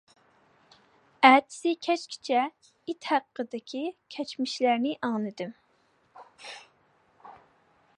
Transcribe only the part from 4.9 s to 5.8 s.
ئاڭلىدىم.